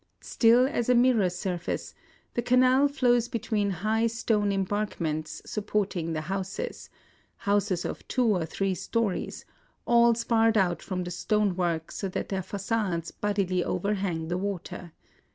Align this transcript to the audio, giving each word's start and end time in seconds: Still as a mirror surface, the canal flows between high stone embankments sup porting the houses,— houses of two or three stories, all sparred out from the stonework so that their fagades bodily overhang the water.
Still 0.23 0.65
as 0.67 0.89
a 0.89 0.95
mirror 0.95 1.29
surface, 1.29 1.93
the 2.33 2.41
canal 2.41 2.87
flows 2.87 3.27
between 3.27 3.69
high 3.69 4.07
stone 4.07 4.51
embankments 4.51 5.43
sup 5.45 5.67
porting 5.67 6.13
the 6.13 6.21
houses,— 6.21 6.89
houses 7.45 7.85
of 7.85 8.07
two 8.07 8.25
or 8.25 8.43
three 8.47 8.73
stories, 8.73 9.45
all 9.85 10.15
sparred 10.15 10.57
out 10.57 10.81
from 10.81 11.03
the 11.03 11.11
stonework 11.11 11.91
so 11.91 12.09
that 12.09 12.29
their 12.29 12.41
fagades 12.41 13.11
bodily 13.21 13.63
overhang 13.63 14.27
the 14.27 14.39
water. 14.39 14.91